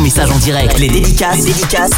message 0.00 0.30
en 0.30 0.38
direct. 0.38 0.78
Les 0.78 0.88
dédicaces, 0.88 1.38
les 1.38 1.52
dédicaces 1.52 1.90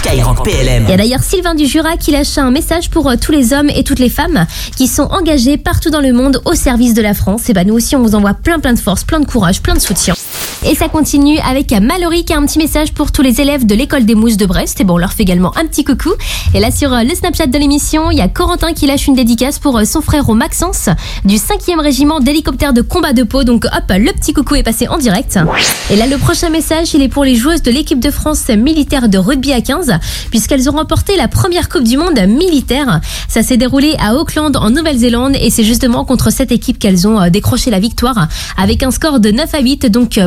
PLM. 0.45 0.85
Il 0.85 0.91
y 0.91 0.93
a 0.93 0.97
d'ailleurs 0.97 1.23
Sylvain 1.23 1.55
du 1.55 1.67
Jura 1.67 1.97
qui 1.97 2.11
lâche 2.11 2.37
un 2.37 2.51
message 2.51 2.91
pour 2.91 3.09
euh, 3.09 3.15
tous 3.21 3.33
les 3.33 3.53
hommes 3.53 3.71
et 3.71 3.85
toutes 3.85 3.99
les 3.99 4.09
femmes 4.09 4.47
qui 4.77 4.89
sont 4.89 5.05
engagés 5.05 5.57
partout 5.57 5.91
dans 5.91 6.01
le 6.01 6.13
monde 6.13 6.41
au 6.45 6.55
service 6.55 6.95
de 6.95 7.03
la 7.03 7.15
France. 7.15 7.49
Et 7.49 7.53
bah 7.53 7.65
nous 7.65 7.75
aussi 7.75 7.95
on 7.95 8.03
vous 8.03 8.15
envoie 8.15 8.35
plein 8.35 8.59
plein 8.59 8.73
de 8.73 8.79
force, 8.79 9.05
plein 9.05 9.21
de 9.21 9.27
courage, 9.27 9.63
plein 9.63 9.75
de 9.75 9.81
soutien. 9.81 10.15
Et 10.65 10.77
ça 10.77 10.89
continue 10.89 11.39
avec 11.41 11.73
Mallory 11.73 12.25
qui 12.25 12.33
a 12.33 12.39
un 12.39 12.47
petit 12.47 12.59
message 12.59 12.93
pour 12.93 13.11
tous 13.11 13.23
les 13.23 13.41
élèves 13.41 13.67
de 13.67 13.75
l'école 13.75 14.05
des 14.05 14.15
mousses 14.15 14.37
de 14.37 14.47
Brest. 14.47 14.81
Et 14.81 14.85
bon, 14.85 14.95
on 14.95 14.99
leur 14.99 15.13
fait 15.13 15.25
également 15.25 15.53
un 15.57 15.67
petit 15.67 15.83
coucou. 15.83 16.11
Et 16.55 16.61
là, 16.61 16.71
sur 16.71 16.93
euh, 16.93 17.03
le 17.03 17.13
Snapchat 17.17 17.49
de 17.49 17.59
l'émission, 17.59 18.13
il 18.13 18.19
y 18.19 18.21
a 18.21 18.29
Corentin 18.29 18.73
qui 18.73 18.87
lâche 18.87 19.09
une 19.09 19.17
dédicace 19.17 19.59
pour 19.59 19.77
euh, 19.77 19.85
son 19.85 20.03
frère 20.03 20.29
au 20.29 20.35
Maxence 20.35 20.89
du 21.25 21.35
5e 21.35 21.81
régiment 21.81 22.21
d'hélicoptères 22.21 22.73
de 22.73 22.81
combat 22.81 23.13
de 23.13 23.25
Pau. 23.25 23.43
Donc 23.43 23.65
hop, 23.65 23.85
le 23.91 24.13
petit 24.13 24.33
coucou 24.33 24.55
est 24.55 24.63
passé 24.63 24.87
en 24.87 24.99
direct. 24.99 25.37
Et 25.91 25.97
là, 25.97 26.07
le 26.07 26.17
prochain 26.17 26.49
message, 26.49 26.95
il 26.95 27.03
est 27.03 27.09
pour 27.09 27.25
les 27.25 27.35
joueuses 27.35 27.63
de 27.63 27.73
l'équipe 27.73 27.99
de 27.99 28.13
France 28.13 28.49
militaire 28.49 29.09
de 29.09 29.19
rugby 29.19 29.53
à 29.53 29.63
15, 29.63 29.93
puisqu'elles 30.31 30.71
ont 30.71 30.75
remporté 30.75 31.17
la 31.17 31.27
première 31.27 31.69
Coupe 31.69 31.85
du 31.85 31.97
Monde 31.97 32.21
militaire. 32.29 33.01
Ça 33.27 33.43
s'est 33.43 33.57
déroulé 33.57 33.97
à 33.99 34.15
Auckland, 34.15 34.57
en 34.57 34.71
Nouvelle-Zélande, 34.71 35.35
et 35.41 35.51
c'est 35.51 35.65
justement 35.65 36.05
contre 36.05 36.31
cette 36.31 36.53
équipe 36.53 36.79
qu'elles 36.79 37.09
ont 37.09 37.21
euh, 37.21 37.31
décroché 37.31 37.73
la 37.73 37.81
victoire 37.81 38.29
avec 38.57 38.85
un 38.85 38.93
score 38.93 39.19
de 39.19 39.33
9 39.33 39.55
à 39.55 39.61
8. 39.61 39.87
Donc 39.87 40.21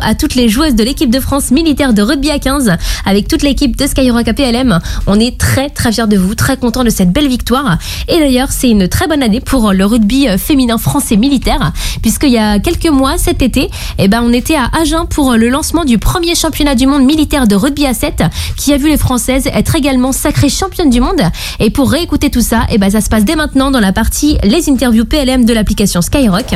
à 0.00 0.14
toutes 0.14 0.36
les 0.36 0.48
joueuses 0.48 0.76
de 0.76 0.84
l'équipe 0.84 1.10
de 1.10 1.18
France 1.18 1.50
militaire 1.50 1.92
de 1.92 2.00
rugby 2.00 2.30
à 2.30 2.38
15 2.38 2.76
avec 3.04 3.26
toute 3.26 3.42
l'équipe 3.42 3.76
de 3.76 3.84
Skyrock 3.84 4.28
APLM. 4.28 4.78
On 5.08 5.18
est 5.18 5.36
très 5.38 5.70
très 5.70 5.90
fiers 5.90 6.06
de 6.06 6.16
vous, 6.16 6.36
très 6.36 6.56
contents 6.56 6.84
de 6.84 6.90
cette 6.90 7.10
belle 7.10 7.26
victoire. 7.26 7.76
Et 8.06 8.20
d'ailleurs, 8.20 8.52
c'est 8.52 8.70
une 8.70 8.86
très 8.86 9.08
bonne 9.08 9.24
année 9.24 9.40
pour 9.40 9.72
le 9.72 9.84
rugby 9.84 10.28
féminin 10.38 10.78
français 10.78 11.16
militaire 11.16 11.72
puisqu'il 12.00 12.30
y 12.30 12.38
a 12.38 12.60
quelques 12.60 12.88
mois 12.88 13.18
cet 13.18 13.42
été, 13.42 13.68
eh 13.98 14.06
ben 14.06 14.22
on 14.24 14.32
était 14.32 14.54
à 14.54 14.70
Agen 14.80 15.04
pour 15.10 15.32
le 15.32 15.48
lancement 15.48 15.84
du 15.84 15.98
premier 15.98 16.36
championnat 16.36 16.76
du 16.76 16.86
monde 16.86 17.04
militaire 17.04 17.48
de 17.48 17.56
rugby 17.56 17.86
à 17.86 17.94
7 17.94 18.22
qui 18.56 18.72
a 18.72 18.76
vu 18.76 18.88
les 18.88 18.96
françaises 18.96 19.48
être 19.52 19.74
également 19.74 20.12
sacrées 20.12 20.48
championnes 20.48 20.90
du 20.90 21.00
monde. 21.00 21.22
Et 21.58 21.70
pour 21.70 21.90
réécouter 21.90 22.30
tout 22.30 22.40
ça, 22.40 22.66
eh 22.70 22.78
ben 22.78 22.88
ça 22.88 23.00
se 23.00 23.08
passe 23.08 23.24
dès 23.24 23.34
maintenant 23.34 23.72
dans 23.72 23.80
la 23.80 23.92
partie 23.92 24.38
les 24.44 24.70
interviews 24.70 25.06
PLM 25.06 25.44
de 25.44 25.52
l'application 25.52 26.02
Skyrock. 26.02 26.54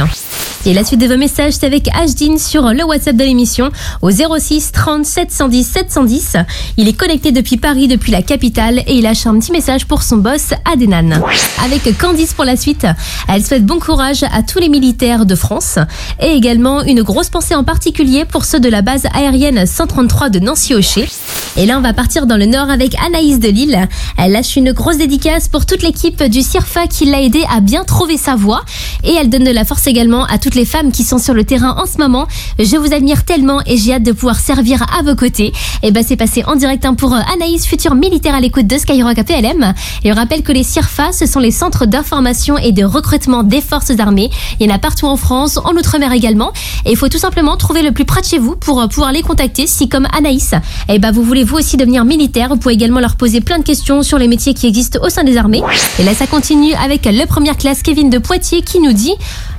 Et 0.66 0.74
la 0.74 0.84
suite 0.84 1.00
de 1.00 1.06
vos 1.06 1.16
messages, 1.16 1.54
c'est 1.54 1.64
avec 1.64 1.88
Ashdin 1.94 2.36
sur 2.36 2.62
le 2.74 2.84
WhatsApp 2.84 3.16
de 3.16 3.24
l'émission 3.24 3.70
au 4.02 4.10
06 4.10 4.72
30 4.72 5.06
710 5.06 5.64
710. 5.66 6.36
Il 6.76 6.86
est 6.86 6.92
connecté 6.92 7.32
depuis 7.32 7.56
Paris, 7.56 7.88
depuis 7.88 8.12
la 8.12 8.20
capitale, 8.20 8.80
et 8.86 8.96
il 8.96 9.02
lâche 9.02 9.26
un 9.26 9.38
petit 9.38 9.52
message 9.52 9.86
pour 9.86 10.02
son 10.02 10.18
boss 10.18 10.52
Adenan. 10.70 11.22
Avec 11.64 11.96
Candice 11.98 12.34
pour 12.34 12.44
la 12.44 12.56
suite, 12.56 12.86
elle 13.28 13.44
souhaite 13.44 13.64
bon 13.64 13.78
courage 13.78 14.22
à 14.22 14.42
tous 14.42 14.58
les 14.58 14.68
militaires 14.68 15.24
de 15.24 15.34
France 15.34 15.78
et 16.20 16.32
également 16.32 16.82
une 16.82 17.02
grosse 17.02 17.30
pensée 17.30 17.54
en 17.54 17.64
particulier 17.64 18.26
pour 18.26 18.44
ceux 18.44 18.60
de 18.60 18.68
la 18.68 18.82
base 18.82 19.06
aérienne 19.14 19.64
133 19.66 20.28
de 20.28 20.40
Nancy-Hocher. 20.40 21.08
Et 21.56 21.66
là, 21.66 21.78
on 21.78 21.80
va 21.80 21.92
partir 21.92 22.26
dans 22.26 22.36
le 22.36 22.46
nord 22.46 22.70
avec 22.70 22.94
Anaïs 23.04 23.40
de 23.40 23.48
Lille. 23.48 23.88
Elle 24.16 24.32
lâche 24.32 24.56
une 24.56 24.72
grosse 24.72 24.98
dédicace 24.98 25.48
pour 25.48 25.66
toute 25.66 25.82
l'équipe 25.82 26.22
du 26.22 26.42
CIRFA 26.42 26.86
qui 26.86 27.06
l'a 27.06 27.20
aidé 27.20 27.42
à 27.50 27.60
bien 27.60 27.84
trouver 27.84 28.16
sa 28.16 28.36
voie. 28.36 28.62
Et 29.02 29.14
elle 29.14 29.28
donne 29.28 29.44
de 29.44 29.50
la 29.50 29.64
force 29.64 29.86
également 29.86 30.24
à 30.26 30.38
toutes 30.38 30.54
les 30.54 30.64
femmes 30.64 30.92
qui 30.92 31.02
sont 31.02 31.18
sur 31.18 31.34
le 31.34 31.44
terrain 31.44 31.76
en 31.76 31.86
ce 31.86 31.98
moment. 31.98 32.28
Je 32.58 32.76
vous 32.76 32.94
admire 32.94 33.24
tellement 33.24 33.60
et 33.66 33.76
j'ai 33.76 33.94
hâte 33.94 34.04
de 34.04 34.12
pouvoir 34.12 34.38
servir 34.38 34.86
à 34.96 35.02
vos 35.02 35.16
côtés. 35.16 35.52
Et 35.82 35.90
bah, 35.90 36.00
c'est 36.06 36.16
passé 36.16 36.44
en 36.46 36.54
direct 36.54 36.84
hein, 36.84 36.94
pour 36.94 37.14
Anaïs, 37.14 37.66
future 37.66 37.94
militaire 37.94 38.34
à 38.34 38.40
l'écoute 38.40 38.66
de 38.66 38.78
Skyrock 38.78 39.18
APLM. 39.18 39.74
Et 40.04 40.12
on 40.12 40.14
rappelle 40.14 40.42
que 40.42 40.52
les 40.52 40.62
CIRFA, 40.62 41.12
ce 41.12 41.26
sont 41.26 41.40
les 41.40 41.50
centres 41.50 41.84
d'information 41.84 42.58
et 42.58 42.72
de 42.72 42.84
recrutement 42.84 43.42
des 43.42 43.60
forces 43.60 43.98
armées. 43.98 44.30
Il 44.60 44.66
y 44.68 44.72
en 44.72 44.74
a 44.74 44.78
partout 44.78 45.06
en 45.06 45.16
France, 45.16 45.58
en 45.58 45.72
Outre-mer 45.72 46.12
également. 46.12 46.52
Et 46.86 46.92
il 46.92 46.96
faut 46.96 47.08
tout 47.08 47.18
simplement 47.18 47.56
trouver 47.56 47.82
le 47.82 47.92
plus 47.92 48.04
près 48.04 48.20
de 48.20 48.26
chez 48.26 48.38
vous 48.38 48.54
pour 48.54 48.86
pouvoir 48.88 49.12
les 49.12 49.22
contacter 49.22 49.66
si, 49.66 49.88
comme 49.88 50.06
Anaïs, 50.16 50.54
et 50.88 50.98
bah, 50.98 51.10
vous 51.10 51.22
voulez 51.22 51.39
vous 51.44 51.56
aussi 51.56 51.76
devenir 51.76 52.04
militaire? 52.04 52.48
Vous 52.48 52.56
pouvez 52.56 52.74
également 52.74 53.00
leur 53.00 53.16
poser 53.16 53.40
plein 53.40 53.58
de 53.58 53.64
questions 53.64 54.02
sur 54.02 54.18
les 54.18 54.28
métiers 54.28 54.54
qui 54.54 54.66
existent 54.66 54.98
au 55.02 55.08
sein 55.08 55.24
des 55.24 55.36
armées. 55.36 55.62
Et 55.98 56.04
là, 56.04 56.14
ça 56.14 56.26
continue 56.26 56.74
avec 56.74 57.04
le 57.06 57.26
première 57.26 57.56
classe 57.56 57.82
Kevin 57.82 58.10
de 58.10 58.18
Poitiers 58.18 58.62
qui 58.62 58.80
nous 58.80 58.92
dit 58.92 59.14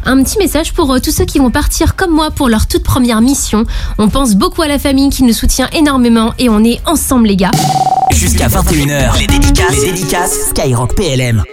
un 0.05 0.23
petit 0.23 0.38
message 0.38 0.73
pour 0.73 0.91
euh, 0.94 1.00
tous 1.00 1.11
ceux 1.11 1.25
qui 1.25 1.39
vont 1.39 1.51
partir 1.51 1.95
comme 1.95 2.11
moi 2.11 2.31
pour 2.31 2.50
leur 2.50 2.67
toute 2.67 2.83
première 2.83 3.22
mission. 3.22 3.66
On 3.97 4.09
pense 4.09 4.35
beaucoup 4.35 4.61
à 4.61 4.67
la 4.67 4.79
famille 4.79 5.09
qui 5.09 5.23
nous 5.23 5.33
soutient 5.33 5.69
énormément 5.73 6.33
et 6.39 6.50
on 6.50 6.63
est 6.63 6.81
ensemble 6.85 7.28
les 7.28 7.35
gars. 7.35 7.51
Jusqu'à 8.11 8.47
21h, 8.47 9.19
les 9.19 9.28
dédicaces, 9.28 9.81
les 9.81 9.91
dédicaces 9.91 10.50
Skyrock 10.50 10.95
PLM. 10.95 11.44